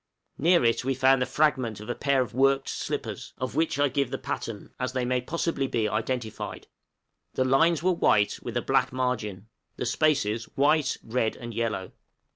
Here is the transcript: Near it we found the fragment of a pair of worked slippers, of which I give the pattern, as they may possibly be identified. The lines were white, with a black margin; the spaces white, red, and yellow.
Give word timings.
Near 0.39 0.65
it 0.65 0.83
we 0.83 0.95
found 0.95 1.21
the 1.21 1.27
fragment 1.27 1.79
of 1.79 1.87
a 1.87 1.93
pair 1.93 2.23
of 2.23 2.33
worked 2.33 2.69
slippers, 2.69 3.33
of 3.37 3.53
which 3.53 3.77
I 3.77 3.87
give 3.87 4.09
the 4.09 4.17
pattern, 4.17 4.73
as 4.79 4.93
they 4.93 5.05
may 5.05 5.21
possibly 5.21 5.67
be 5.67 5.87
identified. 5.87 6.65
The 7.35 7.45
lines 7.45 7.83
were 7.83 7.91
white, 7.91 8.39
with 8.41 8.57
a 8.57 8.63
black 8.63 8.91
margin; 8.91 9.47
the 9.75 9.85
spaces 9.85 10.45
white, 10.57 10.97
red, 11.03 11.35
and 11.35 11.53
yellow. 11.53 11.91